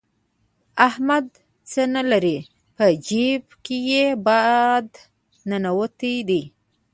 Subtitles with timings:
[0.87, 1.25] احمد
[1.71, 2.37] څه نه لري؛
[2.75, 4.87] په جېب کې يې باد
[5.49, 6.43] ننوتلی دی.